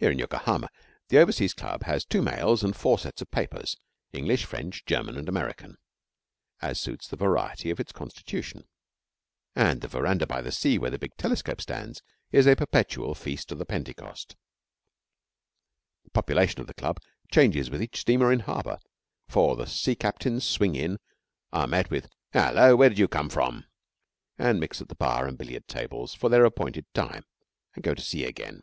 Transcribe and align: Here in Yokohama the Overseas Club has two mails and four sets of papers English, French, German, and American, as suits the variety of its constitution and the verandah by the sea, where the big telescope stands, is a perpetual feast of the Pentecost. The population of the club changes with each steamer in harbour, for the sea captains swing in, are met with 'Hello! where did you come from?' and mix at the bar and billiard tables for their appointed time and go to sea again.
Here 0.00 0.12
in 0.12 0.18
Yokohama 0.20 0.68
the 1.08 1.18
Overseas 1.18 1.54
Club 1.54 1.82
has 1.82 2.04
two 2.04 2.22
mails 2.22 2.62
and 2.62 2.76
four 2.76 3.00
sets 3.00 3.20
of 3.20 3.32
papers 3.32 3.76
English, 4.12 4.44
French, 4.44 4.84
German, 4.86 5.16
and 5.16 5.28
American, 5.28 5.76
as 6.62 6.78
suits 6.78 7.08
the 7.08 7.16
variety 7.16 7.68
of 7.70 7.80
its 7.80 7.90
constitution 7.90 8.68
and 9.56 9.80
the 9.80 9.88
verandah 9.88 10.24
by 10.28 10.40
the 10.40 10.52
sea, 10.52 10.78
where 10.78 10.92
the 10.92 11.00
big 11.00 11.16
telescope 11.16 11.60
stands, 11.60 12.00
is 12.30 12.46
a 12.46 12.54
perpetual 12.54 13.16
feast 13.16 13.50
of 13.50 13.58
the 13.58 13.66
Pentecost. 13.66 14.36
The 16.04 16.10
population 16.10 16.60
of 16.60 16.68
the 16.68 16.74
club 16.74 17.00
changes 17.32 17.68
with 17.68 17.82
each 17.82 17.98
steamer 17.98 18.32
in 18.32 18.38
harbour, 18.38 18.78
for 19.26 19.56
the 19.56 19.66
sea 19.66 19.96
captains 19.96 20.44
swing 20.46 20.76
in, 20.76 21.00
are 21.52 21.66
met 21.66 21.90
with 21.90 22.06
'Hello! 22.32 22.76
where 22.76 22.88
did 22.88 23.00
you 23.00 23.08
come 23.08 23.28
from?' 23.30 23.66
and 24.38 24.60
mix 24.60 24.80
at 24.80 24.86
the 24.86 24.94
bar 24.94 25.26
and 25.26 25.36
billiard 25.36 25.66
tables 25.66 26.14
for 26.14 26.28
their 26.28 26.44
appointed 26.44 26.86
time 26.94 27.24
and 27.74 27.82
go 27.82 27.94
to 27.96 28.00
sea 28.02 28.24
again. 28.24 28.62